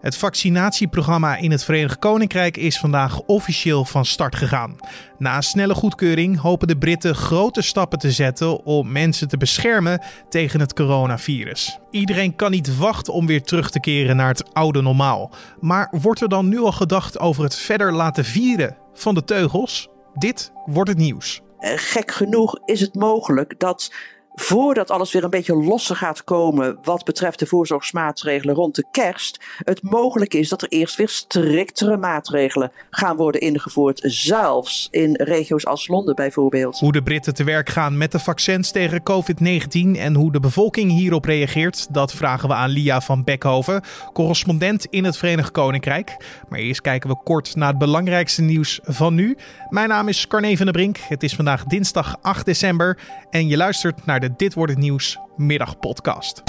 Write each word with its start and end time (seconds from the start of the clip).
Het 0.00 0.16
vaccinatieprogramma 0.16 1.36
in 1.36 1.50
het 1.50 1.64
Verenigd 1.64 1.98
Koninkrijk 1.98 2.56
is 2.56 2.78
vandaag 2.78 3.20
officieel 3.20 3.84
van 3.84 4.04
start 4.04 4.36
gegaan. 4.36 4.76
Na 5.18 5.36
een 5.36 5.42
snelle 5.42 5.74
goedkeuring 5.74 6.40
hopen 6.40 6.68
de 6.68 6.78
Britten 6.78 7.14
grote 7.14 7.62
stappen 7.62 7.98
te 7.98 8.10
zetten 8.10 8.64
om 8.64 8.92
mensen 8.92 9.28
te 9.28 9.36
beschermen 9.36 10.02
tegen 10.28 10.60
het 10.60 10.74
coronavirus. 10.74 11.78
Iedereen 11.90 12.36
kan 12.36 12.50
niet 12.50 12.76
wachten 12.76 13.12
om 13.12 13.26
weer 13.26 13.42
terug 13.42 13.70
te 13.70 13.80
keren 13.80 14.16
naar 14.16 14.28
het 14.28 14.54
oude 14.54 14.82
normaal. 14.82 15.30
Maar 15.60 15.92
wordt 16.00 16.20
er 16.20 16.28
dan 16.28 16.48
nu 16.48 16.58
al 16.60 16.72
gedacht 16.72 17.18
over 17.18 17.44
het 17.44 17.56
verder 17.56 17.92
laten 17.92 18.24
vieren 18.24 18.76
van 18.94 19.14
de 19.14 19.24
teugels? 19.24 19.88
Dit 20.14 20.52
wordt 20.66 20.90
het 20.90 20.98
nieuws. 20.98 21.40
Eh, 21.58 21.72
gek 21.76 22.10
genoeg 22.10 22.60
is 22.64 22.80
het 22.80 22.94
mogelijk 22.94 23.54
dat 23.58 23.92
voordat 24.34 24.90
alles 24.90 25.12
weer 25.12 25.24
een 25.24 25.30
beetje 25.30 25.56
losser 25.56 25.96
gaat 25.96 26.24
komen 26.24 26.78
wat 26.82 27.04
betreft 27.04 27.38
de 27.38 27.46
voorzorgsmaatregelen 27.46 28.54
rond 28.54 28.74
de 28.74 28.84
kerst, 28.90 29.40
het 29.58 29.82
mogelijk 29.82 30.34
is 30.34 30.48
dat 30.48 30.62
er 30.62 30.68
eerst 30.68 30.96
weer 30.96 31.08
striktere 31.08 31.96
maatregelen 31.96 32.72
gaan 32.90 33.16
worden 33.16 33.40
ingevoerd, 33.40 34.00
zelfs 34.04 34.88
in 34.90 35.14
regio's 35.14 35.66
als 35.66 35.88
Londen 35.88 36.14
bijvoorbeeld. 36.14 36.78
Hoe 36.78 36.92
de 36.92 37.02
Britten 37.02 37.34
te 37.34 37.44
werk 37.44 37.68
gaan 37.68 37.98
met 37.98 38.12
de 38.12 38.18
vaccins 38.18 38.70
tegen 38.70 39.02
COVID-19 39.02 39.98
en 39.98 40.14
hoe 40.14 40.32
de 40.32 40.40
bevolking 40.40 40.90
hierop 40.90 41.24
reageert, 41.24 41.94
dat 41.94 42.12
vragen 42.12 42.48
we 42.48 42.54
aan 42.54 42.70
Lia 42.70 43.00
van 43.00 43.24
Beckhoven, 43.24 43.82
correspondent 44.12 44.86
in 44.90 45.04
het 45.04 45.16
Verenigd 45.16 45.50
Koninkrijk. 45.50 46.16
Maar 46.48 46.58
eerst 46.58 46.80
kijken 46.80 47.10
we 47.10 47.16
kort 47.24 47.56
naar 47.56 47.68
het 47.68 47.78
belangrijkste 47.78 48.42
nieuws 48.42 48.80
van 48.82 49.14
nu. 49.14 49.36
Mijn 49.68 49.88
naam 49.88 50.08
is 50.08 50.26
Carne 50.26 50.56
van 50.56 50.66
der 50.66 50.74
Brink. 50.74 50.96
Het 50.96 51.22
is 51.22 51.34
vandaag 51.34 51.64
dinsdag 51.64 52.16
8 52.20 52.44
december 52.44 52.98
en 53.30 53.48
je 53.48 53.56
luistert 53.56 54.06
naar 54.06 54.19
de 54.20 54.30
dit 54.36 54.54
wordt 54.54 54.72
het 54.72 54.80
nieuws 54.80 55.18
middagpodcast. 55.36 56.42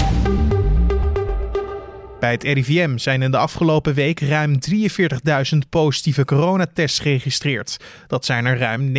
Bij 2.22 2.30
het 2.30 2.42
RIVM 2.42 2.96
zijn 2.96 3.22
in 3.22 3.30
de 3.30 3.36
afgelopen 3.36 3.94
week 3.94 4.20
ruim 4.20 4.58
43.000 4.70 5.58
positieve 5.68 6.24
coronatests 6.24 6.98
geregistreerd. 6.98 7.76
Dat 8.06 8.24
zijn 8.24 8.46
er 8.46 8.58
ruim 8.58 8.92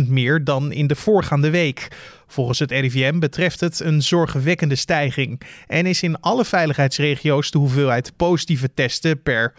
9.000 0.00 0.08
meer 0.08 0.44
dan 0.44 0.72
in 0.72 0.86
de 0.86 0.96
voorgaande 0.96 1.50
week. 1.50 1.88
Volgens 2.26 2.58
het 2.58 2.70
RIVM 2.70 3.18
betreft 3.18 3.60
het 3.60 3.80
een 3.80 4.02
zorgwekkende 4.02 4.74
stijging 4.74 5.40
en 5.66 5.86
is 5.86 6.02
in 6.02 6.20
alle 6.20 6.44
veiligheidsregio's 6.44 7.50
de 7.50 7.58
hoeveelheid 7.58 8.12
positieve 8.16 8.74
testen 8.74 9.22
per 9.22 9.52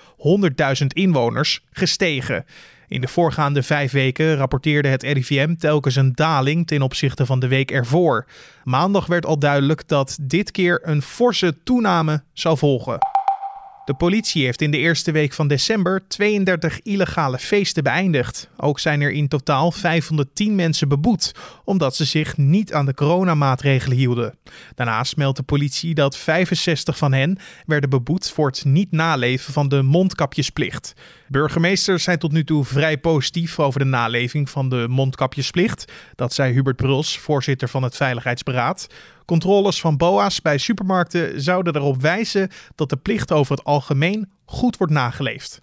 100.000 0.81 0.85
inwoners 0.87 1.63
gestegen. 1.71 2.45
In 2.87 3.01
de 3.01 3.07
voorgaande 3.07 3.63
vijf 3.63 3.91
weken 3.91 4.35
rapporteerde 4.35 4.87
het 4.87 5.03
RIVM 5.03 5.55
telkens 5.55 5.95
een 5.95 6.11
daling 6.13 6.67
ten 6.67 6.81
opzichte 6.81 7.25
van 7.25 7.39
de 7.39 7.47
week 7.47 7.71
ervoor. 7.71 8.25
Maandag 8.63 9.05
werd 9.05 9.25
al 9.25 9.39
duidelijk 9.39 9.87
dat 9.87 10.17
dit 10.21 10.51
keer 10.51 10.79
een 10.83 11.01
forse 11.01 11.63
toename 11.63 12.23
zou 12.33 12.57
volgen. 12.57 13.14
De 13.85 13.93
politie 13.93 14.45
heeft 14.45 14.61
in 14.61 14.71
de 14.71 14.77
eerste 14.77 15.11
week 15.11 15.33
van 15.33 15.47
december 15.47 16.07
32 16.07 16.81
illegale 16.81 17.39
feesten 17.39 17.83
beëindigd. 17.83 18.49
Ook 18.57 18.79
zijn 18.79 19.01
er 19.01 19.11
in 19.11 19.27
totaal 19.27 19.71
510 19.71 20.55
mensen 20.55 20.87
beboet, 20.87 21.31
omdat 21.63 21.95
ze 21.95 22.05
zich 22.05 22.37
niet 22.37 22.73
aan 22.73 22.85
de 22.85 22.93
coronamaatregelen 22.93 23.97
hielden. 23.97 24.37
Daarnaast 24.75 25.17
meldt 25.17 25.37
de 25.37 25.43
politie 25.43 25.93
dat 25.93 26.17
65 26.17 26.97
van 26.97 27.13
hen 27.13 27.37
werden 27.65 27.89
beboet 27.89 28.29
voor 28.29 28.47
het 28.47 28.65
niet 28.65 28.91
naleven 28.91 29.53
van 29.53 29.69
de 29.69 29.81
mondkapjesplicht. 29.81 30.93
Burgemeesters 31.27 32.03
zijn 32.03 32.19
tot 32.19 32.31
nu 32.31 32.43
toe 32.43 32.65
vrij 32.65 32.97
positief 32.97 33.59
over 33.59 33.79
de 33.79 33.85
naleving 33.85 34.49
van 34.49 34.69
de 34.69 34.85
mondkapjesplicht. 34.89 35.91
Dat 36.15 36.33
zei 36.33 36.53
Hubert 36.53 36.75
Bruls, 36.75 37.17
voorzitter 37.17 37.69
van 37.69 37.83
het 37.83 37.95
Veiligheidsberaad. 37.95 38.87
Controles 39.25 39.79
van 39.79 39.97
BOA's 39.97 40.41
bij 40.41 40.57
supermarkten 40.57 41.41
zouden 41.41 41.75
erop 41.75 42.01
wijzen 42.01 42.49
dat 42.75 42.89
de 42.89 42.97
plicht 42.97 43.31
over 43.31 43.55
het 43.55 43.65
algemeen 43.75 44.31
goed 44.45 44.77
wordt 44.77 44.93
nageleefd. 44.93 45.57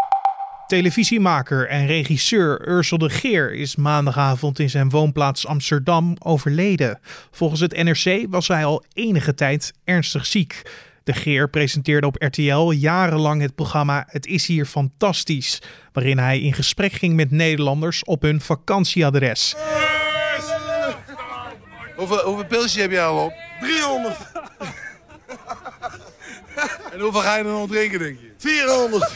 Televisiemaker 0.67 1.69
en 1.69 1.87
regisseur 1.87 2.69
Ursel 2.69 2.99
de 2.99 3.11
Geer 3.11 3.55
is 3.55 3.77
maandagavond 3.77 4.59
in 4.59 4.71
zijn 4.71 4.91
woonplaats 4.91 5.47
Amsterdam 5.47 6.17
overleden. 6.19 6.99
Volgens 7.31 7.61
het 7.61 7.83
NRC 7.83 8.27
was 8.31 8.49
hij 8.49 8.65
al 8.65 8.85
enige 8.93 9.35
tijd 9.35 9.73
ernstig 9.85 10.27
ziek. 10.27 10.63
De 11.05 11.13
Geer 11.13 11.51
presenteerde 11.51 12.07
op 12.07 12.23
RTL 12.23 12.71
jarenlang 12.71 13.43
het 13.43 13.55
programma 13.55 14.05
Het 14.09 14.27
is 14.27 14.47
hier 14.47 14.67
fantastisch, 14.67 15.63
waarin 15.93 16.19
hij 16.19 16.41
in 16.41 16.53
gesprek 16.53 16.93
ging 16.93 17.15
met 17.15 17.31
Nederlanders 17.31 18.05
op 18.05 18.23
hun 18.23 18.41
vakantieadres. 18.41 19.55
Hoeveel, 21.97 22.25
hoeveel 22.25 22.47
pilsjes 22.47 22.83
heb 22.83 22.91
jij 22.91 23.05
al 23.05 23.25
op? 23.25 23.33
300. 23.61 24.42
En 26.93 27.01
hoeveel 27.01 27.21
ga 27.21 27.37
je 27.37 27.45
er 27.45 27.51
nog 27.51 27.69
drinken, 27.69 27.99
denk 27.99 28.19
je? 28.21 28.33
400. 28.37 29.13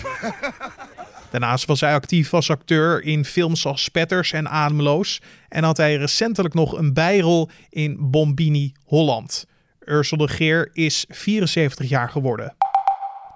Daarnaast 1.30 1.66
was 1.66 1.80
hij 1.80 1.94
actief 1.94 2.34
als 2.34 2.50
acteur 2.50 3.02
in 3.02 3.24
films 3.24 3.66
als 3.66 3.82
Spetters 3.82 4.32
en 4.32 4.48
Ademloos 4.48 5.20
en 5.48 5.64
had 5.64 5.76
hij 5.76 5.96
recentelijk 5.96 6.54
nog 6.54 6.78
een 6.78 6.94
bijrol 6.94 7.50
in 7.70 8.10
Bombini 8.10 8.72
Holland. 8.84 9.46
Ursel 9.84 10.16
de 10.16 10.28
Geer 10.28 10.70
is 10.72 11.04
74 11.08 11.88
jaar 11.88 12.10
geworden. 12.10 12.56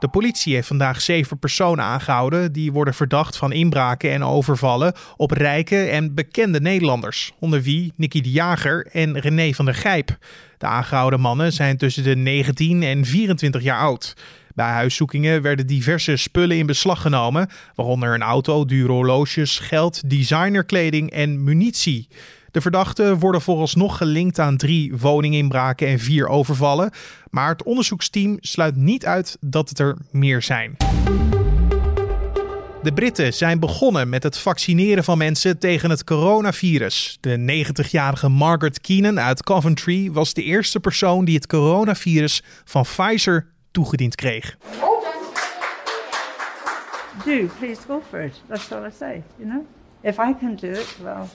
De 0.00 0.08
politie 0.08 0.54
heeft 0.54 0.66
vandaag 0.66 1.00
zeven 1.00 1.38
personen 1.38 1.84
aangehouden 1.84 2.52
die 2.52 2.72
worden 2.72 2.94
verdacht 2.94 3.36
van 3.36 3.52
inbraken 3.52 4.10
en 4.10 4.24
overvallen 4.24 4.94
op 5.16 5.30
rijke 5.30 5.84
en 5.84 6.14
bekende 6.14 6.60
Nederlanders, 6.60 7.32
onder 7.38 7.62
wie 7.62 7.92
Nicky 7.96 8.20
de 8.20 8.30
Jager 8.30 8.86
en 8.92 9.18
René 9.18 9.52
van 9.52 9.64
der 9.64 9.74
Gijp. 9.74 10.18
De 10.58 10.66
aangehouden 10.66 11.20
mannen 11.20 11.52
zijn 11.52 11.76
tussen 11.76 12.02
de 12.02 12.16
19 12.16 12.82
en 12.82 13.04
24 13.04 13.62
jaar 13.62 13.78
oud. 13.80 14.14
Bij 14.54 14.70
huiszoekingen 14.70 15.42
werden 15.42 15.66
diverse 15.66 16.16
spullen 16.16 16.56
in 16.56 16.66
beslag 16.66 17.00
genomen, 17.00 17.48
waaronder 17.74 18.14
een 18.14 18.22
auto, 18.22 18.64
dure 18.64 18.92
horloges, 18.92 19.58
geld, 19.58 20.10
designerkleding 20.10 21.10
en 21.10 21.44
munitie. 21.44 22.08
De 22.50 22.60
verdachten 22.60 23.18
worden 23.18 23.40
vooralsnog 23.40 23.96
gelinkt 23.96 24.38
aan 24.38 24.56
drie 24.56 24.96
woninginbraken 24.96 25.88
en 25.88 25.98
vier 25.98 26.28
overvallen. 26.28 26.90
Maar 27.30 27.48
het 27.48 27.62
onderzoeksteam 27.62 28.36
sluit 28.40 28.76
niet 28.76 29.06
uit 29.06 29.36
dat 29.40 29.68
het 29.68 29.78
er 29.78 29.96
meer 30.10 30.42
zijn. 30.42 30.76
De 32.82 32.92
Britten 32.92 33.32
zijn 33.32 33.60
begonnen 33.60 34.08
met 34.08 34.22
het 34.22 34.38
vaccineren 34.38 35.04
van 35.04 35.18
mensen 35.18 35.58
tegen 35.58 35.90
het 35.90 36.04
coronavirus. 36.04 37.18
De 37.20 37.64
90-jarige 37.66 38.28
Margaret 38.28 38.80
Keenan 38.80 39.20
uit 39.20 39.42
Coventry 39.42 40.12
was 40.12 40.34
de 40.34 40.42
eerste 40.42 40.80
persoon 40.80 41.24
die 41.24 41.34
het 41.34 41.46
coronavirus 41.46 42.42
van 42.64 42.82
Pfizer 42.82 43.46
toegediend 43.70 44.14
kreeg. 44.14 44.56
Do 47.24 47.46
please 47.58 47.80
go 47.86 48.02
for 48.10 48.20
it. 48.20 48.42
That's 48.48 48.72
all 48.72 48.86
I 48.86 48.90
say. 48.98 49.22
You 49.36 49.50
know, 49.50 49.66
if 50.02 50.18
I 50.18 50.34
can 50.40 50.56
do 50.56 50.70
it, 50.70 50.96
well, 51.02 51.28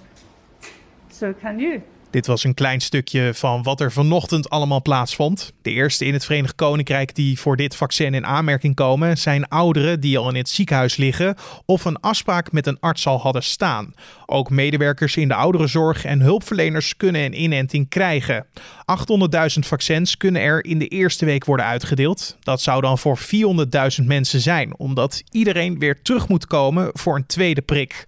Dit 2.16 2.28
was 2.28 2.44
een 2.44 2.54
klein 2.54 2.82
stukje 2.82 3.34
van 3.34 3.64
wat 3.64 3.82
er 3.82 3.92
vanochtend 3.92 4.50
allemaal 4.50 4.82
plaatsvond. 4.82 5.54
De 5.62 5.72
eerste 5.72 6.06
in 6.06 6.14
het 6.14 6.26
Verenigd 6.26 6.56
Koninkrijk 6.56 7.16
die 7.16 7.40
voor 7.40 7.56
dit 7.56 7.76
vaccin 7.76 8.14
in 8.14 8.26
aanmerking 8.26 8.76
komen 8.76 9.18
zijn 9.18 9.48
ouderen 9.48 10.00
die 10.00 10.18
al 10.18 10.30
in 10.30 10.36
het 10.36 10.50
ziekenhuis 10.50 10.96
liggen 10.96 11.36
of 11.66 11.86
een 11.86 12.00
afspraak 12.00 12.52
met 12.52 12.68
een 12.68 12.80
arts 12.80 13.08
al 13.08 13.20
hadden 13.20 13.44
staan. 13.44 13.94
Ook 14.26 14.50
medewerkers 14.50 15.18
in 15.18 15.28
de 15.28 15.34
ouderenzorg 15.34 16.06
en 16.06 16.22
hulpverleners 16.22 16.98
kunnen 16.98 17.22
een 17.22 17.42
inenting 17.42 17.90
krijgen. 17.90 18.46
800.000 19.56 19.60
vaccins 19.60 20.18
kunnen 20.18 20.42
er 20.42 20.66
in 20.66 20.80
de 20.80 20.88
eerste 20.88 21.26
week 21.26 21.46
worden 21.46 21.66
uitgedeeld. 21.66 22.38
Dat 22.40 22.62
zou 22.62 22.82
dan 22.82 22.98
voor 22.98 23.20
400.000 24.00 24.06
mensen 24.06 24.40
zijn, 24.40 24.78
omdat 24.78 25.24
iedereen 25.32 25.80
weer 25.80 26.02
terug 26.02 26.28
moet 26.28 26.48
komen 26.48 26.90
voor 26.94 27.16
een 27.16 27.26
tweede 27.26 27.62
prik. 27.62 28.06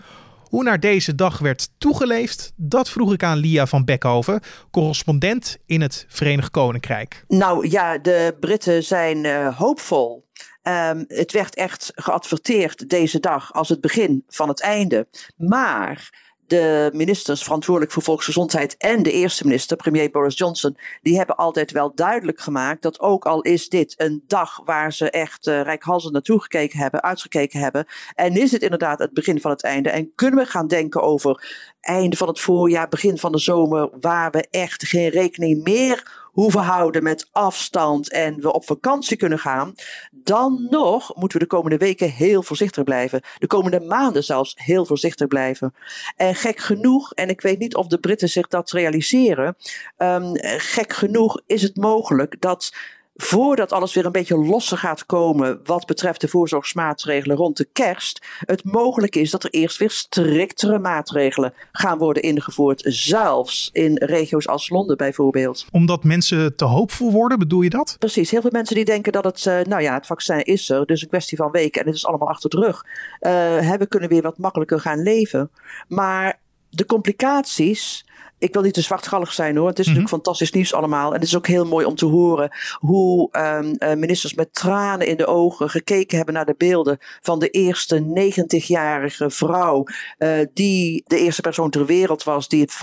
Hoe 0.50 0.64
naar 0.64 0.80
deze 0.80 1.16
dag 1.16 1.40
werd 1.40 1.70
toegeleefd, 1.78 2.52
dat 2.56 2.90
vroeg 2.90 3.14
ik 3.14 3.24
aan 3.24 3.38
Lia 3.38 3.66
van 3.66 3.86
Beckhoven, 3.86 4.42
correspondent 4.72 5.58
in 5.66 5.82
het 5.82 6.06
Verenigd 6.08 6.52
Koninkrijk. 6.52 7.24
Nou 7.28 7.70
ja, 7.70 7.98
de 7.98 8.36
Britten 8.40 8.84
zijn 8.84 9.24
uh, 9.24 9.58
hoopvol. 9.58 10.26
Um, 10.64 11.06
het 11.08 11.32
werd 11.32 11.56
echt 11.56 11.92
geadverteerd 11.96 12.90
deze 12.90 13.20
dag 13.20 13.54
als 13.54 13.70
het 13.70 13.82
begin 13.82 14.24
van 14.28 14.48
het 14.48 14.62
einde. 14.62 15.08
Maar 15.38 16.27
de 16.48 16.90
ministers 16.94 17.44
verantwoordelijk 17.44 17.94
voor 17.94 18.04
volksgezondheid 18.04 18.78
en 18.78 19.04
de 19.04 19.12
eerste 19.12 19.46
minister, 19.46 19.78
premier 19.78 20.12
Boris 20.12 20.38
Johnson, 20.38 20.78
die 21.02 21.18
hebben 21.18 21.36
altijd 21.36 21.72
wel 21.72 21.92
duidelijk 21.96 22.40
gemaakt 22.40 22.82
dat 22.82 23.00
ook 23.00 23.26
al 23.26 23.42
is 23.42 23.70
dit 23.70 23.94
een 23.98 24.24
dag 24.28 24.62
waar 24.66 24.94
ze 24.94 25.10
echt 25.10 25.48
uh, 25.48 25.62
rijkhalsend 25.62 26.14
naartoe 26.14 26.42
gekeken 26.42 26.80
hebben, 26.80 27.04
uitgekeken 27.04 27.60
hebben, 27.60 27.86
en 28.16 28.34
is 28.34 28.52
het 28.52 28.62
inderdaad 28.62 29.00
het 29.00 29.14
begin 29.14 29.42
van 29.42 29.52
het 29.52 29.64
einde, 29.64 29.90
en 29.90 30.12
kunnen 30.16 30.40
we 30.40 30.46
gaan 30.46 30.68
denken 30.68 31.02
over 31.02 31.46
einde 31.82 32.18
van 32.18 32.28
het 32.28 32.40
voorjaar, 32.40 32.88
begin 32.88 33.18
van 33.18 33.32
de 33.32 33.40
zomer, 33.40 33.90
waar 34.00 34.32
we 34.32 34.48
echt 34.50 34.88
geen 34.88 35.10
rekening 35.10 35.64
meer 35.64 36.26
hoeven 36.38 36.62
houden 36.62 37.04
met 37.04 37.28
afstand 37.32 38.12
en 38.12 38.42
we 38.42 38.54
op 38.54 38.66
vakantie 38.66 39.18
kunnen 39.18 39.40
gaan, 39.40 39.74
dan 40.12 40.68
nog 40.70 41.16
moeten 41.16 41.38
we 41.38 41.44
de 41.44 41.50
komende 41.50 41.78
weken 41.78 42.10
heel 42.10 42.44
voorzichtig 42.44 42.84
blijven. 42.84 43.22
De 43.38 43.48
komende 43.48 43.80
maanden 43.80 44.24
zelfs 44.24 44.54
heel 44.58 44.86
voorzichtig 44.86 45.28
blijven. 45.28 45.74
En 46.16 46.36
gek 46.36 46.60
genoeg, 46.60 47.14
en 47.14 47.30
ik 47.30 47.42
weet 47.42 47.60
niet 47.60 47.76
of 47.76 47.88
de 47.88 48.00
Britten 48.00 48.30
zich 48.30 48.48
dat 48.48 48.72
realiseren, 48.72 49.56
um, 49.98 50.32
gek 50.58 50.94
genoeg 50.94 51.42
is 51.46 51.62
het 51.62 51.76
mogelijk 51.76 52.42
dat 52.42 52.74
voordat 53.18 53.72
alles 53.72 53.94
weer 53.94 54.06
een 54.06 54.12
beetje 54.12 54.38
losser 54.38 54.78
gaat 54.78 55.06
komen 55.06 55.60
wat 55.64 55.86
betreft 55.86 56.22
de 56.22 56.28
voorzorgsmaatregelen 56.28 57.38
rond 57.38 57.58
de 57.58 57.68
kerst, 57.74 58.26
het 58.40 58.64
mogelijk 58.64 59.16
is 59.16 59.32
dat 59.32 59.44
er 59.44 59.50
eerst 59.50 59.78
weer 59.78 59.90
striktere 59.90 60.80
maatregelen 60.80 61.54
gaan 61.72 61.98
worden 61.98 62.24
ingevoerd, 62.24 62.84
zelfs 62.86 63.70
in 63.74 63.98
regio's 63.98 64.48
als 64.48 64.70
Londen 64.70 64.98
bijvoorbeeld. 64.98 65.66
Omdat 65.72 66.04
mensen 66.04 66.56
te 66.56 66.66
hoopvol 66.66 67.12
worden, 67.12 67.40
bedoel 67.40 67.62
je 67.62 67.70
dat? 67.70 67.96
Precies, 68.00 68.32
heel 68.32 68.42
veel 68.42 68.52
mensen 68.54 68.76
die 68.76 68.86
denken 68.86 69.12
dat 69.12 69.24
het, 69.24 69.46
uh, 69.46 69.60
nou 69.62 69.82
ja, 69.82 69.94
het 69.94 70.06
vaccin 70.06 70.44
is 70.44 70.70
er, 70.70 70.86
dus 70.86 71.02
een 71.02 71.08
kwestie 71.08 71.38
van 71.38 71.52
weken 71.52 71.82
en 71.82 71.88
het 71.88 71.96
is 71.96 72.06
allemaal 72.06 72.28
achter 72.28 72.50
de 72.50 72.60
rug. 72.60 72.86
Uh, 73.22 73.76
we 73.78 73.86
kunnen 73.88 74.10
weer 74.10 74.22
wat 74.22 74.38
makkelijker 74.38 74.80
gaan 74.80 75.04
leven. 75.04 75.50
Maar 75.88 76.40
de 76.78 76.86
complicaties 76.86 78.06
ik 78.40 78.54
wil 78.54 78.62
niet 78.62 78.74
te 78.74 78.82
zwartgallig 78.82 79.34
zijn 79.34 79.58
hoor. 79.58 79.68
Het 79.68 79.80
is 79.80 79.86
natuurlijk 79.86 80.14
mhm. 80.14 80.22
fantastisch 80.22 80.52
nieuws 80.52 80.74
allemaal. 80.74 81.08
En 81.08 81.20
het 81.20 81.28
is 81.28 81.36
ook 81.36 81.48
heel 81.48 81.66
mooi 81.66 81.86
om 81.86 81.96
te 81.96 82.06
horen 82.06 82.50
hoe 82.74 83.30
um, 83.32 84.00
ministers 84.00 84.34
met 84.34 84.54
tranen 84.54 85.08
in 85.08 85.18
de 85.18 85.26
ogen 85.26 85.70
gekeken 85.70 86.18
hebben 86.18 86.36
naar 86.36 86.46
de 86.46 86.56
beelden 86.58 86.98
van 87.22 87.40
de 87.40 87.50
eerste 87.50 88.00
90-jarige 88.00 89.30
vrouw. 89.30 89.84
Uh, 90.18 90.40
die 90.54 91.04
de 91.06 91.20
eerste 91.20 91.42
persoon 91.42 91.70
ter 91.70 91.86
wereld 91.86 92.24
was 92.24 92.48
die 92.48 92.62
het 92.62 92.78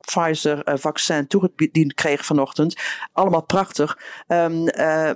Pfizer-vaccin 0.00 1.20
uh, 1.20 1.26
toegediend 1.26 1.94
kreeg 1.94 2.24
vanochtend. 2.24 2.80
Allemaal 3.12 3.44
prachtig. 3.44 3.98
Um, 4.28 4.64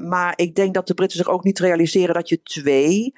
maar 0.09 0.33
ik 0.37 0.55
denk 0.55 0.75
dat 0.75 0.87
de 0.87 0.95
Britten 0.95 1.19
zich 1.19 1.29
ook 1.29 1.45
niet 1.45 1.59
realiseren 1.59 2.15
dat 2.15 2.29
je 2.29 2.43
twee 2.43 3.15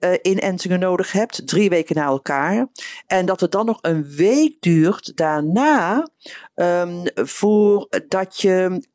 uh, 0.00 0.12
inentingen 0.22 0.78
nodig 0.78 1.12
hebt, 1.12 1.46
drie 1.46 1.68
weken 1.68 1.96
na 1.96 2.04
elkaar. 2.04 2.66
En 3.06 3.26
dat 3.26 3.40
het 3.40 3.52
dan 3.52 3.66
nog 3.66 3.78
een 3.80 4.04
week 4.04 4.56
duurt 4.60 5.16
daarna 5.16 6.08
um, 6.54 7.02
voordat 7.14 8.40
je 8.40 8.86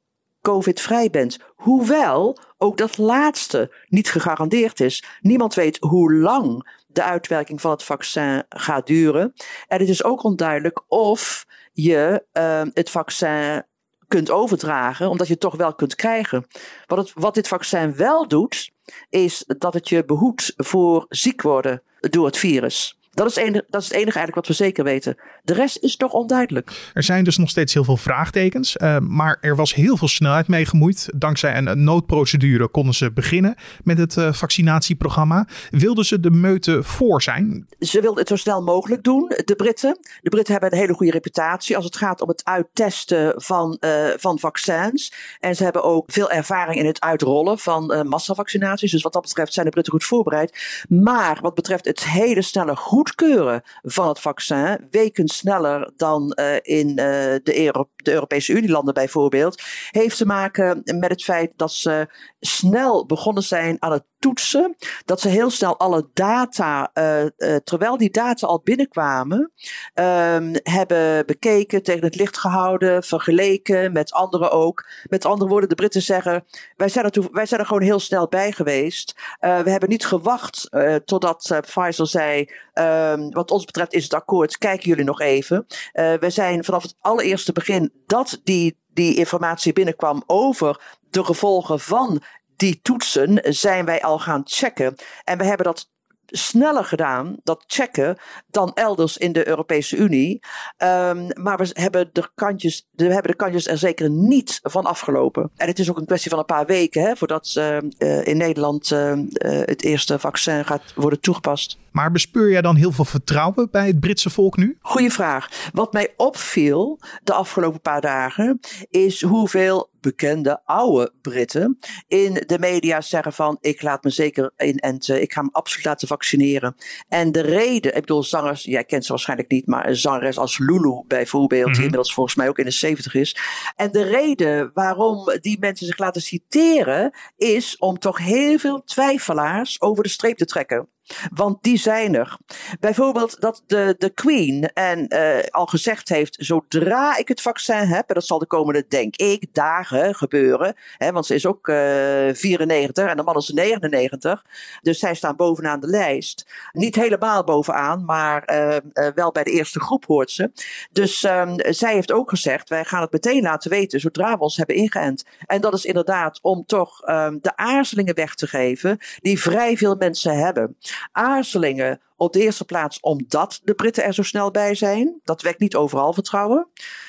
COVID-vrij 0.42 1.10
bent. 1.10 1.40
Hoewel 1.56 2.38
ook 2.58 2.78
dat 2.78 2.98
laatste 2.98 3.74
niet 3.88 4.12
gegarandeerd 4.12 4.80
is. 4.80 5.04
Niemand 5.22 5.54
weet 5.54 5.78
hoe 5.80 6.14
lang 6.14 6.72
de 6.88 7.04
uitwerking 7.04 7.62
van 7.62 7.72
het 7.72 7.84
vaccin 7.84 8.44
gaat 8.50 8.88
duren. 8.88 9.34
En 9.68 9.80
het 9.80 9.90
is 9.90 10.04
ook 10.04 10.24
onduidelijk 10.24 10.84
of 10.88 11.46
je 11.72 12.26
uh, 12.34 12.62
het 12.74 12.90
vaccin 12.90 13.64
kunt 14.08 14.32
overdragen, 14.32 15.10
omdat 15.10 15.28
je 15.28 15.34
het 15.34 15.42
toch 15.42 15.56
wel 15.56 15.76
kunt 15.76 15.96
krijgen. 15.96 16.46
Wat, 16.86 16.98
het, 16.98 17.12
wat 17.14 17.34
dit 17.34 17.48
vaccin 17.48 17.96
wel 17.96 18.28
doet, 18.28 18.72
is 19.10 19.44
dat 19.48 19.74
het 19.74 19.90
je 19.90 20.06
behoedt 20.06 20.54
voor 20.58 21.06
ziek 21.10 21.42
worden 21.42 21.82
door 22.00 22.26
het 22.26 22.38
virus. 22.38 22.98
Dat 23.14 23.28
is, 23.28 23.36
enige, 23.36 23.66
dat 23.70 23.82
is 23.82 23.88
het 23.88 23.98
enige 23.98 24.18
eigenlijk 24.18 24.36
wat 24.36 24.48
we 24.48 24.64
zeker 24.64 24.84
weten. 24.84 25.18
De 25.44 25.54
rest 25.54 25.78
is 25.78 25.96
toch 25.96 26.12
onduidelijk. 26.12 26.92
Er 26.94 27.04
zijn 27.04 27.24
dus 27.24 27.38
nog 27.38 27.50
steeds 27.50 27.74
heel 27.74 27.84
veel 27.84 27.98
vraagtekens. 27.98 28.76
Uh, 28.78 28.98
maar 29.00 29.38
er 29.42 29.56
was 29.56 29.74
heel 29.74 29.98
veel 29.98 30.08
snelheid 30.08 30.48
mee 30.48 30.66
gemoeid. 30.66 31.10
Dankzij 31.16 31.58
een 31.58 31.84
noodprocedure 31.84 32.68
konden 32.68 32.94
ze 32.94 33.12
beginnen 33.12 33.56
met 33.84 33.98
het 33.98 34.16
uh, 34.16 34.34
vaccinatieprogramma. 34.34 35.48
Wilden 35.70 36.06
ze 36.06 36.20
de 36.20 36.32
meute 36.32 36.84
voor 36.84 37.22
zijn? 37.22 37.68
Ze 37.80 38.02
wilden 38.02 38.20
het 38.20 38.28
zo 38.28 38.36
snel 38.36 38.62
mogelijk 38.62 39.04
doen, 39.04 39.32
de 39.46 39.56
Britten. 39.56 39.98
De 40.22 40.30
Britten 40.30 40.54
hebben 40.54 40.72
een 40.72 40.78
hele 40.78 40.94
goede 40.94 41.12
reputatie 41.12 41.76
als 41.76 41.86
het 41.86 41.98
gaat 41.98 42.22
om 42.22 42.28
het 42.28 42.46
uittesten 42.46 43.34
van, 43.36 43.78
uh, 43.80 44.06
van 44.18 44.40
vaccins. 44.40 45.14
En 45.40 45.56
ze 45.56 45.64
hebben 45.64 45.84
ook 45.84 46.12
veel 46.12 46.32
ervaring 46.32 46.80
in 46.80 46.86
het 46.86 47.02
uitrollen 47.02 47.60
van 47.60 48.08
massavaccinaties. 48.08 48.92
Dus 48.92 49.02
wat 49.02 49.14
dat 49.14 49.22
betreft 49.22 49.54
zijn 49.54 49.66
de 49.66 49.72
Britten 49.72 49.94
goed 49.94 50.04
voorbereid. 50.04 50.86
Maar 50.90 51.40
wat 51.42 51.54
betreft 51.54 51.86
het 51.86 52.04
hele 52.04 52.42
snelle 52.42 52.76
goed 52.76 53.02
goedkeuren 53.08 53.62
van 53.82 54.08
het 54.08 54.20
vaccin 54.20 54.88
weken 54.90 55.28
sneller 55.28 55.92
dan 55.96 56.38
uh, 56.40 56.56
in 56.62 56.90
uh, 56.90 56.96
de, 57.44 57.86
de 57.96 58.12
Europese 58.12 58.54
Unielanden 58.54 58.94
bijvoorbeeld, 58.94 59.62
heeft 59.92 60.18
te 60.18 60.26
maken 60.26 60.82
met 60.84 61.10
het 61.10 61.24
feit 61.24 61.52
dat 61.56 61.72
ze 61.72 62.08
snel 62.40 63.06
begonnen 63.06 63.44
zijn 63.44 63.76
aan 63.80 63.92
het 63.92 64.04
toetsen. 64.24 64.76
Dat 65.06 65.22
ze 65.22 65.30
heel 65.30 65.50
snel 65.50 65.80
alle 65.80 66.10
data, 66.14 66.92
uh, 66.94 67.22
uh, 67.22 67.56
terwijl 67.64 67.98
die 67.98 68.10
data 68.10 68.48
al 68.48 68.62
binnenkwamen, 68.64 69.52
um, 69.94 70.52
hebben 70.64 71.26
bekeken, 71.26 71.84
tegen 71.84 72.04
het 72.04 72.16
licht 72.16 72.38
gehouden, 72.38 73.04
vergeleken 73.04 73.92
met 73.92 74.12
anderen 74.12 74.52
ook. 74.52 74.86
Met 75.10 75.26
andere 75.26 75.50
woorden, 75.50 75.70
de 75.70 75.76
Britten 75.76 76.02
zeggen: 76.02 76.46
wij 76.76 76.90
zijn 76.90 77.06
er, 77.06 77.12
toe, 77.12 77.30
wij 77.32 77.46
zijn 77.46 77.60
er 77.60 77.66
gewoon 77.66 77.82
heel 77.82 78.00
snel 78.00 78.28
bij 78.28 78.52
geweest. 78.52 79.16
Uh, 79.18 79.60
we 79.60 79.70
hebben 79.70 79.90
niet 79.90 80.06
gewacht 80.06 80.70
totdat 81.06 81.60
Pfizer 81.62 82.08
zei: 82.08 82.50
um, 82.74 83.32
wat 83.32 83.52
ons 83.52 83.66
betreft 83.66 83.94
is 83.94 84.04
het 84.04 84.14
akkoord, 84.14 84.58
kijken 84.58 84.90
jullie 84.90 85.06
nog 85.06 85.22
even. 85.22 85.66
we 85.94 86.30
zijn 86.30 86.64
vanaf 86.64 86.82
het 86.82 86.96
allereerste 87.00 87.52
begin 87.52 87.92
dat 88.06 88.40
die 88.44 88.82
die 88.94 89.16
informatie 89.16 89.74
binnenkwam 89.74 90.24
over 90.26 90.82
de 91.10 91.24
gevolgen 91.24 91.80
van 91.80 92.22
die 92.56 92.80
toetsen 92.82 93.40
zijn 93.44 93.86
wij 93.86 94.02
al 94.02 94.20
gaan 94.20 94.42
checken. 94.46 94.96
En 95.24 95.38
we 95.38 95.44
hebben 95.44 95.66
dat 95.66 95.92
sneller 96.26 96.86
gedaan, 96.86 97.38
dat 97.44 97.64
checken, 97.68 98.18
dan 98.48 98.72
elders 98.74 99.18
in 99.18 99.32
de 99.32 99.48
Europese 99.48 99.96
Unie. 99.96 100.40
Um, 100.78 101.28
maar 101.34 101.58
we 101.58 101.70
hebben, 101.74 102.10
de 102.12 102.30
kantjes, 102.36 102.88
we 102.92 103.04
hebben 103.04 103.32
de 103.32 103.38
kantjes 103.38 103.68
er 103.68 103.78
zeker 103.78 104.10
niet 104.10 104.60
van 104.64 104.86
afgelopen. 104.86 105.52
En 105.56 105.68
het 105.68 105.80
is 105.80 105.90
ook 105.90 105.98
een 105.98 106.06
kwestie 106.06 106.30
van 106.30 106.40
een 106.40 106.46
paar 106.46 106.66
weken 106.66 107.02
hè, 107.02 107.16
voordat 107.16 107.54
uh, 107.58 107.78
uh, 107.98 108.28
in 108.28 108.38
Nederland 108.38 108.92
uh, 108.92 109.14
het 109.44 109.84
eerste 109.84 110.20
vaccin 110.20 110.66
gaat 110.66 110.94
worden 110.96 111.20
toegepast. 111.20 111.78
Maar 111.94 112.12
bespeur 112.12 112.50
jij 112.52 112.62
dan 112.62 112.76
heel 112.76 112.92
veel 112.92 113.06
vertrouwen 113.06 113.68
bij 113.72 113.88
het 113.88 114.00
Britse 114.00 114.30
volk 114.30 114.58
nu? 114.58 114.78
Goeie 114.82 115.12
vraag. 115.12 115.70
Wat 115.74 115.94
mij 115.94 116.14
opviel 116.18 117.00
de 117.24 117.34
afgelopen 117.34 117.82
paar 117.82 118.02
dagen 118.02 118.60
is 118.90 119.22
hoeveel 119.22 119.92
bekende 120.04 120.62
oude 120.66 121.12
Britten 121.22 121.78
in 122.08 122.44
de 122.46 122.60
media 122.60 123.02
zeggen 123.02 123.34
van 123.34 123.58
ik 123.62 123.82
laat 123.82 124.04
me 124.04 124.10
zeker 124.10 124.52
inenten, 124.58 125.22
ik 125.22 125.34
ga 125.34 125.42
me 125.42 125.50
absoluut 125.52 125.86
laten 125.86 126.08
vaccineren. 126.08 126.76
En 127.08 127.32
de 127.32 127.42
reden, 127.42 127.96
ik 127.96 128.02
bedoel 128.02 128.24
zangers, 128.24 128.64
jij 128.64 128.84
kent 128.84 129.06
ze 129.06 129.12
waarschijnlijk 129.12 129.52
niet, 129.52 129.68
maar 129.68 129.88
een 129.88 129.96
zangeres 129.96 130.38
als 130.38 130.58
Lulu 130.58 131.04
bijvoorbeeld, 131.08 131.66
die 131.66 131.74
mhm. 131.74 131.82
inmiddels 131.82 132.14
volgens 132.14 132.36
mij 132.36 132.50
ook 132.50 132.60
in 132.60 132.66
de 132.66 132.72
70 132.72 133.14
is. 133.14 133.38
En 133.76 133.92
de 133.92 134.04
reden 134.04 134.72
waarom 134.74 135.38
die 135.42 135.60
mensen 135.60 135.86
zich 135.86 135.98
laten 135.98 136.22
citeren 136.22 137.12
is 137.38 137.78
om 137.78 138.00
toch 138.00 138.18
heel 138.18 138.58
veel 138.58 138.84
twijfelaars 138.84 139.82
over 139.82 140.04
de 140.04 140.10
streep 140.10 140.38
te 140.38 140.46
trekken. 140.46 140.88
Want 141.34 141.64
die 141.64 141.78
zijn 141.78 142.16
er. 142.16 142.38
Bijvoorbeeld 142.80 143.42
dat 143.42 143.64
de, 143.68 143.96
de 143.98 144.10
Queen 144.10 144.72
en, 144.74 145.06
uh, 145.14 145.38
al 145.50 145.66
gezegd 145.66 146.10
heeft: 146.10 146.36
zodra 146.40 147.18
ik 147.18 147.28
het 147.28 147.42
vaccin 147.42 147.88
heb, 147.88 148.10
en 148.10 148.16
dat 148.16 148.26
zal 148.26 148.40
de 148.40 148.46
komende, 148.46 148.86
denk 148.88 149.16
ik, 149.16 149.54
dagen 149.54 150.16
gebeuren. 150.16 150.76
Hè, 150.98 151.12
want 151.12 151.26
ze 151.26 151.34
is 151.34 151.46
ook 151.46 151.68
uh, 151.68 152.30
eh, 152.30 152.36
94 152.36 153.08
en 153.08 153.18
de 153.18 153.24
man 153.24 153.36
is 153.36 153.50
99. 153.50 154.46
Dus 154.82 155.00
zij 155.00 155.16
staan 155.16 155.36
bovenaan 155.36 155.80
de 155.80 155.88
lijst. 155.88 156.46
Niet 156.72 156.96
helemaal 156.96 157.44
bovenaan, 157.44 158.06
maar 158.06 158.50
uh, 158.54 158.78
wel 159.16 159.32
bij 159.32 159.44
de 159.44 159.52
eerste 159.52 159.80
groep 159.80 160.06
hoort 160.06 160.32
ze. 160.32 160.52
Dus 160.92 161.24
um, 161.24 161.56
zij 161.58 161.94
heeft 161.94 162.12
ook 162.12 162.30
gezegd: 162.30 162.70
wij 162.70 162.86
gaan 162.86 163.02
het 163.02 163.12
meteen 163.12 163.42
laten 163.42 163.70
weten 163.70 164.00
zodra 164.00 164.34
we 164.38 164.44
ons 164.44 164.58
hebben 164.58 164.76
ingeënt. 164.76 165.26
En 165.46 165.62
dat 165.62 165.74
is 165.74 165.86
inderdaad 165.86 166.40
om 166.42 166.66
toch 166.66 167.10
um, 167.10 167.40
de 167.42 167.56
aarzelingen 167.56 168.16
weg 168.16 168.36
te 168.36 168.48
geven 168.48 168.98
die 169.22 169.42
vrij 169.42 169.78
veel 169.78 169.96
mensen 169.96 170.38
hebben. 170.38 170.78
Aarzelingen 171.12 172.00
op 172.18 172.34
de 172.34 172.42
eerste 172.42 172.66
plaats 172.66 173.00
omdat 173.00 173.62
de 173.64 173.74
Britten 173.74 174.04
er 174.04 174.14
zo 174.14 174.24
snel 174.24 174.52
bij 174.52 174.76
zijn. 174.76 175.20
Dat 175.24 175.42
wekt 175.42 175.60
niet 175.60 175.76
overal 175.76 176.14
vertrouwen. 176.14 176.68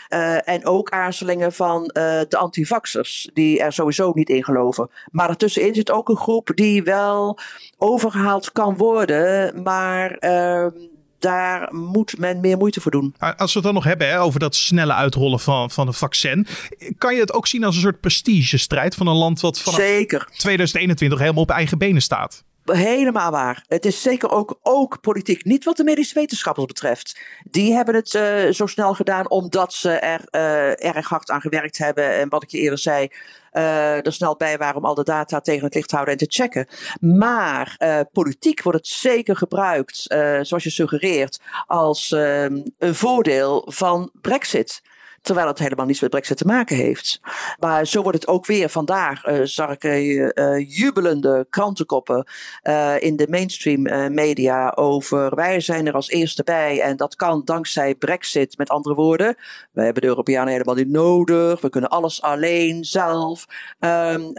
Uh, 0.08 0.48
en 0.48 0.66
ook 0.66 0.90
aarzelingen 0.90 1.52
van 1.52 1.82
uh, 1.82 2.20
de 2.28 2.36
antivaxers, 2.36 3.30
die 3.32 3.60
er 3.60 3.72
sowieso 3.72 4.12
niet 4.14 4.28
in 4.28 4.44
geloven. 4.44 4.90
Maar 5.10 5.28
ertussenin 5.28 5.74
zit 5.74 5.90
ook 5.90 6.08
een 6.08 6.16
groep 6.16 6.50
die 6.54 6.82
wel 6.82 7.38
overgehaald 7.78 8.52
kan 8.52 8.76
worden, 8.76 9.62
maar 9.62 10.16
uh, 10.20 10.66
daar 11.18 11.74
moet 11.74 12.18
men 12.18 12.40
meer 12.40 12.56
moeite 12.56 12.80
voor 12.80 12.90
doen. 12.90 13.14
Als 13.18 13.52
we 13.52 13.58
het 13.58 13.62
dan 13.62 13.74
nog 13.74 13.84
hebben 13.84 14.08
hè, 14.08 14.20
over 14.20 14.40
dat 14.40 14.54
snelle 14.54 14.92
uitrollen 14.92 15.40
van, 15.40 15.70
van 15.70 15.86
het 15.86 15.96
vaccin. 15.96 16.46
Kan 16.98 17.14
je 17.14 17.20
het 17.20 17.32
ook 17.32 17.46
zien 17.46 17.64
als 17.64 17.74
een 17.74 17.80
soort 17.80 18.00
prestigestrijd 18.00 18.94
van 18.94 19.06
een 19.06 19.16
land 19.16 19.40
wat 19.40 19.60
vanaf 19.60 19.78
Zeker. 19.78 20.28
2021 20.36 21.18
helemaal 21.18 21.42
op 21.42 21.50
eigen 21.50 21.78
benen 21.78 22.02
staat? 22.02 22.44
Helemaal 22.64 23.30
waar. 23.30 23.64
Het 23.68 23.84
is 23.84 24.02
zeker 24.02 24.30
ook, 24.30 24.58
ook 24.62 25.00
politiek. 25.00 25.44
Niet 25.44 25.64
wat 25.64 25.76
de 25.76 25.84
medische 25.84 26.14
wetenschappers 26.14 26.66
betreft. 26.66 27.18
Die 27.50 27.72
hebben 27.72 27.94
het 27.94 28.14
uh, 28.14 28.50
zo 28.50 28.66
snel 28.66 28.94
gedaan 28.94 29.30
omdat 29.30 29.72
ze 29.72 29.90
er 29.90 30.20
uh, 30.30 30.84
erg 30.84 31.08
hard 31.08 31.30
aan 31.30 31.40
gewerkt 31.40 31.78
hebben. 31.78 32.10
En 32.10 32.28
wat 32.28 32.42
ik 32.42 32.50
je 32.50 32.58
eerder 32.58 32.78
zei, 32.78 33.08
uh, 33.52 34.06
er 34.06 34.12
snel 34.12 34.36
bij 34.36 34.58
waren 34.58 34.76
om 34.76 34.84
al 34.84 34.94
de 34.94 35.02
data 35.02 35.40
tegen 35.40 35.64
het 35.64 35.74
licht 35.74 35.88
te 35.88 35.94
houden 35.94 36.18
en 36.18 36.26
te 36.26 36.34
checken. 36.42 36.66
Maar 37.00 37.76
politiek 38.12 38.62
wordt 38.62 38.78
het 38.78 38.88
zeker 38.88 39.36
gebruikt, 39.36 39.96
zoals 40.40 40.64
je 40.64 40.70
suggereert, 40.70 41.40
als 41.66 42.10
een 42.10 42.74
voordeel 42.78 43.66
van 43.70 44.10
Brexit. 44.20 44.82
Terwijl 45.24 45.46
het 45.46 45.58
helemaal 45.58 45.86
niets 45.86 46.00
met 46.00 46.10
Brexit 46.10 46.36
te 46.36 46.44
maken 46.44 46.76
heeft. 46.76 47.20
Maar 47.58 47.86
zo 47.86 48.02
wordt 48.02 48.18
het 48.18 48.28
ook 48.28 48.46
weer. 48.46 48.68
Vandaag 48.68 49.26
uh, 49.26 49.40
zag 49.42 49.70
ik 49.70 49.84
uh, 49.84 50.76
jubelende 50.76 51.46
krantenkoppen 51.50 52.26
in 52.98 53.16
de 53.16 53.26
mainstream 53.28 54.14
media 54.14 54.72
over 54.74 55.34
wij 55.34 55.60
zijn 55.60 55.86
er 55.86 55.92
als 55.92 56.08
eerste 56.08 56.42
bij 56.42 56.80
en 56.80 56.96
dat 56.96 57.16
kan 57.16 57.42
dankzij 57.44 57.94
Brexit. 57.94 58.58
Met 58.58 58.68
andere 58.68 58.94
woorden, 58.94 59.36
we 59.72 59.82
hebben 59.82 60.02
de 60.02 60.08
Europeanen 60.08 60.52
helemaal 60.52 60.74
niet 60.74 60.88
nodig, 60.88 61.60
we 61.60 61.68
kunnen 61.68 61.90
alles 61.90 62.22
alleen, 62.22 62.84
zelf. 62.84 63.46
Um, 63.80 64.32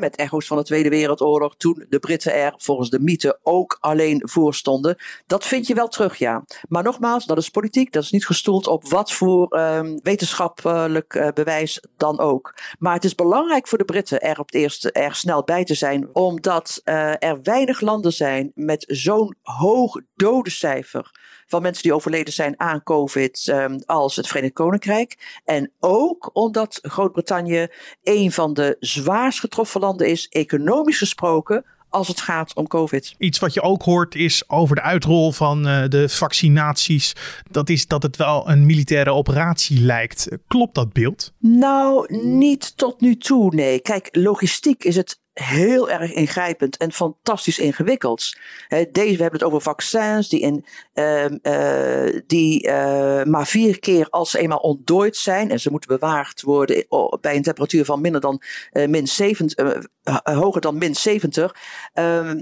met 0.00 0.16
echo's 0.16 0.46
van 0.46 0.56
de 0.56 0.64
Tweede 0.64 0.88
Wereldoorlog, 0.88 1.56
toen 1.56 1.84
de 1.88 1.98
Britten 1.98 2.34
er 2.34 2.54
volgens 2.56 2.90
de 2.90 3.00
mythe 3.00 3.38
ook 3.42 3.78
alleen 3.80 4.22
voor 4.24 4.54
stonden. 4.54 4.96
Dat 5.26 5.44
vind 5.44 5.66
je 5.66 5.74
wel 5.74 5.88
terug, 5.88 6.16
ja. 6.16 6.44
Maar 6.68 6.82
nogmaals, 6.82 7.26
dat 7.26 7.38
is 7.38 7.48
politiek, 7.48 7.92
dat 7.92 8.02
is 8.02 8.10
niet 8.10 8.26
gestoeld 8.26 8.66
op 8.66 8.88
wat 8.88 9.12
voor 9.12 9.58
um, 9.58 10.00
wetenschappelijk 10.30 11.14
uh, 11.14 11.28
bewijs 11.34 11.82
dan 11.96 12.18
ook. 12.18 12.54
Maar 12.78 12.94
het 12.94 13.04
is 13.04 13.14
belangrijk 13.14 13.68
voor 13.68 13.78
de 13.78 13.84
Britten 13.84 14.20
er 14.20 14.38
op 14.38 14.46
het 14.46 14.54
eerste 14.54 14.92
erg 14.92 15.16
snel 15.16 15.44
bij 15.44 15.64
te 15.64 15.74
zijn, 15.74 16.08
omdat 16.12 16.80
uh, 16.84 17.22
er 17.22 17.42
weinig 17.42 17.80
landen 17.80 18.12
zijn 18.12 18.52
met 18.54 18.84
zo'n 18.88 19.36
hoog 19.42 20.00
dodencijfer 20.14 21.10
van 21.46 21.62
mensen 21.62 21.82
die 21.82 21.94
overleden 21.94 22.32
zijn 22.32 22.60
aan 22.60 22.82
COVID 22.82 23.46
um, 23.46 23.82
als 23.86 24.16
het 24.16 24.26
Verenigd 24.26 24.52
Koninkrijk. 24.52 25.40
En 25.44 25.72
ook 25.80 26.30
omdat 26.32 26.78
Groot-Brittannië 26.82 27.68
een 28.02 28.32
van 28.32 28.54
de 28.54 28.76
zwaarst 28.80 29.40
getroffen 29.40 29.80
landen 29.80 30.06
is, 30.06 30.28
economisch 30.28 30.98
gesproken, 30.98 31.64
als 31.90 32.08
het 32.08 32.20
gaat 32.20 32.54
om 32.54 32.66
COVID. 32.66 33.14
Iets 33.18 33.38
wat 33.38 33.54
je 33.54 33.62
ook 33.62 33.82
hoort 33.82 34.14
is 34.14 34.48
over 34.48 34.76
de 34.76 34.82
uitrol 34.82 35.32
van 35.32 35.66
uh, 35.66 35.84
de 35.88 36.08
vaccinaties. 36.08 37.12
Dat 37.50 37.68
is 37.68 37.86
dat 37.86 38.02
het 38.02 38.16
wel 38.16 38.50
een 38.50 38.66
militaire 38.66 39.12
operatie 39.12 39.80
lijkt. 39.80 40.28
Klopt 40.46 40.74
dat 40.74 40.92
beeld? 40.92 41.32
Nou, 41.38 42.16
niet 42.24 42.76
tot 42.76 43.00
nu 43.00 43.16
toe, 43.16 43.54
nee. 43.54 43.80
Kijk, 43.80 44.08
logistiek 44.12 44.84
is 44.84 44.96
het 44.96 45.20
heel 45.42 45.90
erg 45.90 46.12
ingrijpend 46.12 46.76
en 46.76 46.92
fantastisch 46.92 47.58
ingewikkeld. 47.58 48.36
deze, 48.68 49.16
we 49.16 49.22
hebben 49.22 49.40
het 49.40 49.42
over 49.42 49.60
vaccins 49.60 50.28
die, 50.28 50.40
in, 50.40 50.64
uh, 50.94 52.20
die 52.26 52.66
uh, 52.66 53.22
maar 53.24 53.46
vier 53.46 53.78
keer 53.78 54.06
als 54.10 54.30
ze 54.30 54.38
eenmaal 54.38 54.58
ontdooid 54.58 55.16
zijn 55.16 55.50
en 55.50 55.60
ze 55.60 55.70
moeten 55.70 55.98
bewaard 55.98 56.42
worden 56.42 56.86
bij 57.20 57.36
een 57.36 57.42
temperatuur 57.42 57.84
van 57.84 58.00
minder 58.00 58.20
dan 58.20 58.42
uh, 58.72 58.88
min 58.88 59.06
70, 59.06 59.84
hoger 60.22 60.60
dan 60.60 60.78
min 60.78 60.94
70, 60.94 61.56
ehm, 61.92 62.40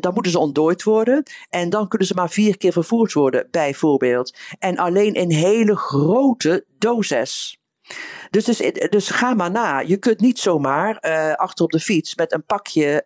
dan 0.00 0.14
moeten 0.14 0.32
ze 0.32 0.38
ontdooid 0.38 0.82
worden 0.82 1.22
en 1.50 1.70
dan 1.70 1.88
kunnen 1.88 2.06
ze 2.06 2.14
maar 2.14 2.30
vier 2.30 2.56
keer 2.56 2.72
vervoerd 2.72 3.12
worden, 3.12 3.48
bijvoorbeeld. 3.50 4.36
En 4.58 4.76
alleen 4.76 5.14
in 5.14 5.30
hele 5.30 5.76
grote 5.76 6.64
doses. 6.78 7.58
Dus, 8.30 8.44
dus, 8.44 8.72
dus 8.90 9.10
ga 9.10 9.34
maar 9.34 9.50
na. 9.50 9.78
Je 9.78 9.96
kunt 9.96 10.20
niet 10.20 10.38
zomaar 10.38 10.98
uh, 11.06 11.32
achter 11.32 11.64
op 11.64 11.70
de 11.70 11.80
fiets 11.80 12.14
met 12.14 12.32
een 12.32 12.44
pakje 12.44 13.02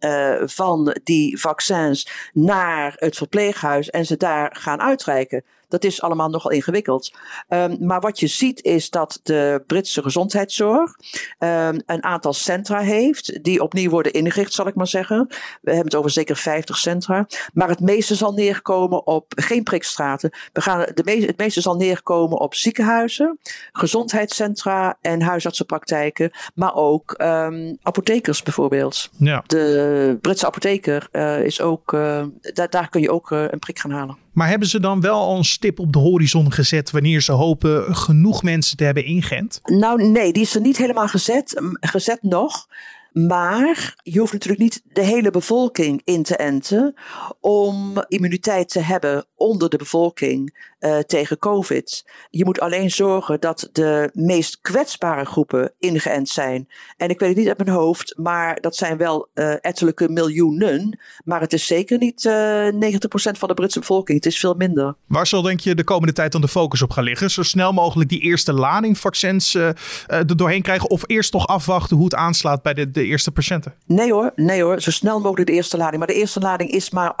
uh, 0.00 0.48
van 0.48 0.96
die 1.04 1.40
vaccins 1.40 2.08
naar 2.32 2.94
het 2.96 3.16
verpleeghuis 3.16 3.90
en 3.90 4.06
ze 4.06 4.16
daar 4.16 4.56
gaan 4.58 4.80
uitreiken. 4.80 5.44
Dat 5.68 5.84
is 5.84 6.02
allemaal 6.02 6.28
nogal 6.28 6.50
ingewikkeld. 6.50 7.12
Um, 7.48 7.76
maar 7.80 8.00
wat 8.00 8.20
je 8.20 8.26
ziet 8.26 8.62
is 8.62 8.90
dat 8.90 9.20
de 9.22 9.62
Britse 9.66 10.02
gezondheidszorg 10.02 10.94
um, 11.38 11.82
een 11.86 12.04
aantal 12.04 12.32
centra 12.32 12.78
heeft, 12.78 13.44
die 13.44 13.62
opnieuw 13.62 13.90
worden 13.90 14.12
ingericht, 14.12 14.52
zal 14.52 14.66
ik 14.66 14.74
maar 14.74 14.86
zeggen. 14.86 15.26
We 15.28 15.70
hebben 15.70 15.84
het 15.84 15.94
over 15.94 16.10
zeker 16.10 16.36
50 16.36 16.76
centra. 16.76 17.26
Maar 17.52 17.68
het 17.68 17.80
meeste 17.80 18.14
zal 18.14 18.32
neerkomen 18.32 19.06
op 19.06 19.32
geen 19.36 19.62
prikstraten. 19.62 20.30
We 20.52 20.60
gaan, 20.60 20.86
de 20.94 21.02
meeste, 21.04 21.26
het 21.26 21.38
meeste 21.38 21.60
zal 21.60 21.76
neerkomen 21.76 22.38
op 22.38 22.54
ziekenhuizen, 22.54 23.38
gezondheidscentra 23.72 24.98
en 25.00 25.22
huisartsenpraktijken. 25.22 26.30
Maar 26.54 26.74
ook 26.74 27.14
um, 27.22 27.78
apothekers 27.82 28.42
bijvoorbeeld. 28.42 29.10
Ja. 29.18 29.42
De 29.46 30.18
Britse 30.20 30.46
apotheker 30.46 31.08
uh, 31.12 31.40
is 31.44 31.60
ook, 31.60 31.92
uh, 31.92 32.24
daar, 32.40 32.70
daar 32.70 32.88
kun 32.88 33.00
je 33.00 33.10
ook 33.10 33.30
uh, 33.30 33.44
een 33.48 33.58
prik 33.58 33.78
gaan 33.78 33.90
halen. 33.90 34.23
Maar 34.34 34.48
hebben 34.48 34.68
ze 34.68 34.80
dan 34.80 35.00
wel 35.00 35.20
al 35.20 35.36
een 35.36 35.44
stip 35.44 35.78
op 35.78 35.92
de 35.92 35.98
horizon 35.98 36.52
gezet 36.52 36.90
wanneer 36.90 37.20
ze 37.20 37.32
hopen 37.32 37.96
genoeg 37.96 38.42
mensen 38.42 38.76
te 38.76 38.84
hebben 38.84 39.04
ingeënt? 39.04 39.60
Nou 39.62 40.08
nee, 40.08 40.32
die 40.32 40.42
is 40.42 40.54
er 40.54 40.60
niet 40.60 40.76
helemaal 40.76 41.08
gezet, 41.08 41.62
gezet 41.80 42.22
nog. 42.22 42.66
Maar 43.12 43.96
je 44.02 44.18
hoeft 44.18 44.32
natuurlijk 44.32 44.62
niet 44.62 44.82
de 44.92 45.02
hele 45.02 45.30
bevolking 45.30 46.00
in 46.04 46.22
te 46.22 46.36
enten 46.36 46.94
om 47.40 48.04
immuniteit 48.08 48.68
te 48.68 48.80
hebben 48.80 49.26
onder 49.36 49.68
de 49.68 49.76
bevolking 49.76 50.73
uh, 50.84 50.98
tegen 50.98 51.38
COVID. 51.38 52.04
Je 52.30 52.44
moet 52.44 52.60
alleen 52.60 52.90
zorgen 52.90 53.40
dat 53.40 53.68
de 53.72 54.10
meest 54.12 54.58
kwetsbare 54.60 55.24
groepen 55.24 55.72
ingeënt 55.78 56.28
zijn. 56.28 56.68
En 56.96 57.08
ik 57.08 57.18
weet 57.18 57.28
het 57.28 57.38
niet 57.38 57.48
uit 57.48 57.58
mijn 57.58 57.76
hoofd, 57.76 58.14
maar 58.16 58.60
dat 58.60 58.76
zijn 58.76 58.96
wel 58.96 59.28
uh, 59.34 59.54
ettelijke 59.60 60.08
miljoenen. 60.08 60.98
Maar 61.24 61.40
het 61.40 61.52
is 61.52 61.66
zeker 61.66 61.98
niet 61.98 62.24
uh, 62.24 62.68
eh, 62.68 62.74
90% 62.74 62.98
van 63.38 63.48
de 63.48 63.54
Britse 63.54 63.78
bevolking. 63.78 64.18
Het 64.18 64.32
is 64.32 64.38
veel 64.38 64.54
minder. 64.54 64.94
Waar 65.06 65.26
zal 65.26 65.42
denk 65.42 65.60
je 65.60 65.74
de 65.74 65.84
komende 65.84 66.12
tijd 66.12 66.32
dan 66.32 66.40
de 66.40 66.48
focus 66.48 66.82
op 66.82 66.90
gaan 66.90 67.04
liggen? 67.04 67.30
Zo 67.30 67.42
snel 67.42 67.72
mogelijk 67.72 68.10
die 68.10 68.20
eerste 68.20 68.52
lading 68.52 68.98
vaccins 68.98 69.54
er 69.54 70.36
doorheen 70.36 70.62
krijgen? 70.62 70.90
Of 70.90 71.02
eerst 71.06 71.30
toch 71.30 71.46
afwachten 71.46 71.96
hoe 71.96 72.04
het 72.04 72.14
aanslaat 72.14 72.62
bij 72.62 72.74
de, 72.74 72.90
de 72.90 73.04
eerste 73.04 73.30
patiënten? 73.30 73.74
Nee 73.86 74.12
hoor, 74.12 74.32
nee 74.36 74.62
hoor. 74.62 74.80
Zo 74.80 74.90
snel 74.90 75.20
mogelijk 75.20 75.46
de 75.46 75.54
eerste 75.54 75.76
lading. 75.76 75.98
Maar 75.98 76.06
de 76.06 76.20
eerste 76.20 76.40
lading 76.40 76.70
is 76.70 76.90
maar 76.90 77.14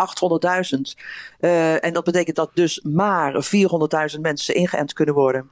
800.000. 0.72 0.80
en 1.80 1.92
dat 1.92 2.04
betekent 2.04 2.36
dat 2.36 2.50
dus 2.54 2.80
maar 2.82 3.42
400.000 4.14 4.20
mensen 4.20 4.54
ingeënt 4.54 4.92
kunnen 4.92 5.14
worden. 5.14 5.50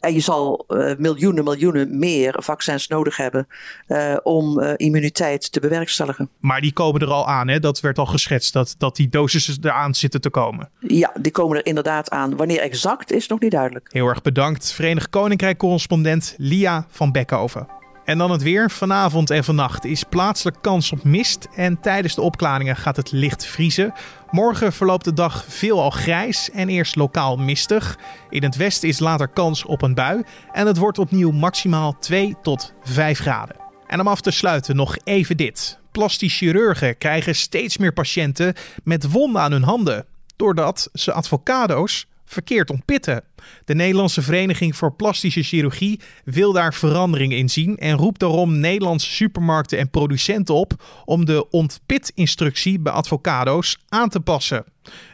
En 0.00 0.14
je 0.14 0.20
zal 0.20 0.64
uh, 0.68 0.96
miljoenen, 0.98 1.44
miljoenen 1.44 1.98
meer 1.98 2.34
vaccins 2.38 2.88
nodig 2.88 3.16
hebben 3.16 3.46
uh, 3.88 4.16
om 4.22 4.60
uh, 4.60 4.72
immuniteit 4.76 5.52
te 5.52 5.60
bewerkstelligen. 5.60 6.30
Maar 6.40 6.60
die 6.60 6.72
komen 6.72 7.00
er 7.00 7.10
al 7.10 7.26
aan, 7.28 7.48
hè? 7.48 7.60
dat 7.60 7.80
werd 7.80 7.98
al 7.98 8.06
geschetst, 8.06 8.52
dat, 8.52 8.74
dat 8.78 8.96
die 8.96 9.08
doses 9.08 9.58
eraan 9.60 9.94
zitten 9.94 10.20
te 10.20 10.30
komen. 10.30 10.70
Ja, 10.80 11.12
die 11.20 11.32
komen 11.32 11.56
er 11.56 11.66
inderdaad 11.66 12.10
aan. 12.10 12.36
Wanneer 12.36 12.60
exact 12.60 13.12
is 13.12 13.26
nog 13.26 13.40
niet 13.40 13.50
duidelijk. 13.50 13.88
Heel 13.92 14.06
erg 14.06 14.22
bedankt, 14.22 14.72
Verenigd 14.72 15.10
Koninkrijk-correspondent 15.10 16.34
Lia 16.36 16.86
van 16.88 17.12
Bekhoven. 17.12 17.75
En 18.06 18.18
dan 18.18 18.30
het 18.30 18.42
weer. 18.42 18.70
Vanavond 18.70 19.30
en 19.30 19.44
vannacht 19.44 19.84
is 19.84 20.02
plaatselijk 20.02 20.56
kans 20.60 20.92
op 20.92 21.04
mist. 21.04 21.48
En 21.54 21.80
tijdens 21.80 22.14
de 22.14 22.20
opklaringen 22.20 22.76
gaat 22.76 22.96
het 22.96 23.12
licht 23.12 23.46
vriezen. 23.46 23.92
Morgen 24.30 24.72
verloopt 24.72 25.04
de 25.04 25.12
dag 25.12 25.44
veelal 25.48 25.90
grijs 25.90 26.50
en 26.50 26.68
eerst 26.68 26.96
lokaal 26.96 27.36
mistig. 27.36 27.98
In 28.30 28.42
het 28.42 28.56
westen 28.56 28.88
is 28.88 28.98
later 28.98 29.28
kans 29.28 29.64
op 29.64 29.82
een 29.82 29.94
bui. 29.94 30.22
En 30.52 30.66
het 30.66 30.76
wordt 30.76 30.98
opnieuw 30.98 31.30
maximaal 31.30 31.98
2 31.98 32.34
tot 32.42 32.74
5 32.82 33.18
graden. 33.18 33.56
En 33.86 34.00
om 34.00 34.08
af 34.08 34.20
te 34.20 34.30
sluiten 34.30 34.76
nog 34.76 34.96
even 35.04 35.36
dit. 35.36 35.78
Plastisch 35.92 36.36
chirurgen 36.36 36.98
krijgen 36.98 37.34
steeds 37.34 37.78
meer 37.78 37.92
patiënten 37.92 38.54
met 38.84 39.10
wonden 39.10 39.42
aan 39.42 39.52
hun 39.52 39.62
handen. 39.62 40.06
Doordat 40.36 40.88
ze 40.92 41.12
advocado's 41.12 42.06
verkeerd 42.26 42.70
ontpitten. 42.70 43.24
De 43.64 43.74
Nederlandse 43.74 44.22
Vereniging 44.22 44.76
voor 44.76 44.92
Plastische 44.92 45.42
Chirurgie 45.42 46.00
wil 46.24 46.52
daar 46.52 46.74
verandering 46.74 47.32
in 47.32 47.48
zien 47.48 47.76
en 47.76 47.96
roept 47.96 48.20
daarom 48.20 48.58
Nederlandse 48.58 49.10
supermarkten 49.10 49.78
en 49.78 49.90
producenten 49.90 50.54
op 50.54 51.02
om 51.04 51.24
de 51.24 51.50
ontpitinstructie 51.50 52.78
bij 52.78 52.92
avocado's 52.92 53.78
aan 53.88 54.08
te 54.08 54.20
passen. 54.20 54.64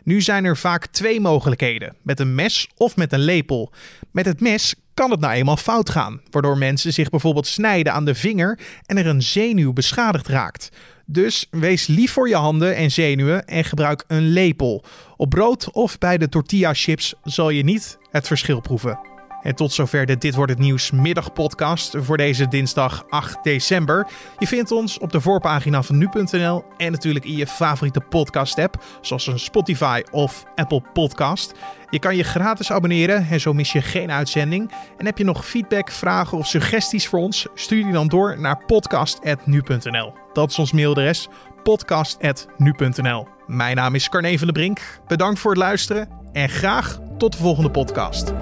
Nu 0.04 0.20
zijn 0.20 0.44
er 0.44 0.56
vaak 0.56 0.86
twee 0.86 1.20
mogelijkheden: 1.20 1.96
met 2.02 2.20
een 2.20 2.34
mes 2.34 2.68
of 2.76 2.96
met 2.96 3.12
een 3.12 3.20
lepel. 3.24 3.72
Met 4.10 4.24
het 4.24 4.40
mes 4.40 4.74
kan 4.94 5.10
het 5.10 5.20
nou 5.20 5.32
eenmaal 5.32 5.56
fout 5.56 5.90
gaan, 5.90 6.20
waardoor 6.30 6.58
mensen 6.58 6.92
zich 6.92 7.10
bijvoorbeeld 7.10 7.46
snijden 7.46 7.92
aan 7.92 8.04
de 8.04 8.14
vinger 8.14 8.58
en 8.86 8.98
er 8.98 9.06
een 9.06 9.22
zenuw 9.22 9.72
beschadigd 9.72 10.28
raakt. 10.28 10.70
Dus 11.12 11.46
wees 11.50 11.86
lief 11.86 12.12
voor 12.12 12.28
je 12.28 12.34
handen 12.34 12.76
en 12.76 12.90
zenuwen 12.90 13.46
en 13.46 13.64
gebruik 13.64 14.04
een 14.06 14.28
lepel. 14.28 14.84
Op 15.16 15.30
brood 15.30 15.70
of 15.72 15.98
bij 15.98 16.18
de 16.18 16.28
tortilla 16.28 16.74
chips 16.74 17.14
zal 17.24 17.50
je 17.50 17.64
niet 17.64 17.98
het 18.10 18.26
verschil 18.26 18.60
proeven. 18.60 19.11
En 19.42 19.54
tot 19.54 19.72
zover 19.72 20.06
de 20.06 20.18
Dit 20.18 20.34
Wordt 20.34 20.52
Het 20.52 20.60
Nieuws 20.60 20.90
middagpodcast 20.90 21.94
voor 21.96 22.16
deze 22.16 22.48
dinsdag 22.48 23.04
8 23.08 23.38
december. 23.42 24.06
Je 24.38 24.46
vindt 24.46 24.70
ons 24.70 24.98
op 24.98 25.12
de 25.12 25.20
voorpagina 25.20 25.82
van 25.82 25.98
nu.nl 25.98 26.64
en 26.76 26.92
natuurlijk 26.92 27.24
in 27.24 27.36
je 27.36 27.46
favoriete 27.46 28.00
podcast 28.00 28.58
app, 28.58 28.84
zoals 29.00 29.26
een 29.26 29.38
Spotify 29.38 30.02
of 30.10 30.44
Apple 30.54 30.82
Podcast. 30.92 31.54
Je 31.90 31.98
kan 31.98 32.16
je 32.16 32.22
gratis 32.22 32.72
abonneren 32.72 33.26
en 33.30 33.40
zo 33.40 33.52
mis 33.52 33.72
je 33.72 33.82
geen 33.82 34.10
uitzending. 34.10 34.72
En 34.98 35.06
heb 35.06 35.18
je 35.18 35.24
nog 35.24 35.46
feedback, 35.46 35.90
vragen 35.90 36.38
of 36.38 36.46
suggesties 36.46 37.08
voor 37.08 37.18
ons? 37.18 37.46
Stuur 37.54 37.82
die 37.82 37.92
dan 37.92 38.08
door 38.08 38.40
naar 38.40 38.64
podcast.nu.nl. 38.66 40.12
Dat 40.32 40.50
is 40.50 40.58
ons 40.58 40.72
mailadres 40.72 41.28
podcast.nu.nl. 41.62 43.26
Mijn 43.46 43.76
naam 43.76 43.94
is 43.94 44.08
Carne 44.08 44.38
van 44.38 44.46
de 44.46 44.52
Brink. 44.52 45.00
Bedankt 45.06 45.40
voor 45.40 45.50
het 45.50 45.60
luisteren 45.60 46.08
en 46.32 46.48
graag 46.48 47.00
tot 47.18 47.32
de 47.32 47.38
volgende 47.38 47.70
podcast. 47.70 48.32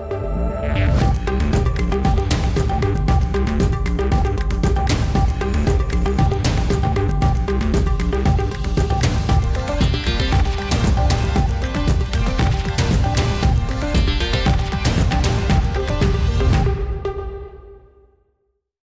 Yeah. 0.77 1.00